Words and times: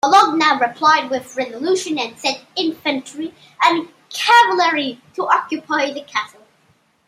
Bologna 0.03 0.57
replied 0.59 1.11
with 1.11 1.35
resolution 1.37 1.99
and 1.99 2.17
sent 2.17 2.39
infantry 2.55 3.35
and 3.61 3.89
cavalry 4.09 4.99
to 5.13 5.27
occupy 5.27 5.93
the 5.93 6.01
castle. 6.01 6.41